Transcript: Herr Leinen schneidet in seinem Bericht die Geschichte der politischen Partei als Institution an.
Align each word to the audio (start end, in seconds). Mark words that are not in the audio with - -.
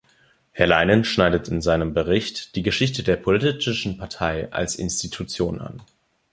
Herr 0.51 0.65
Leinen 0.65 1.03
schneidet 1.03 1.47
in 1.47 1.61
seinem 1.61 1.93
Bericht 1.93 2.55
die 2.55 2.63
Geschichte 2.63 3.03
der 3.03 3.17
politischen 3.17 3.99
Partei 3.99 4.51
als 4.51 4.73
Institution 4.77 5.61
an. 5.61 5.83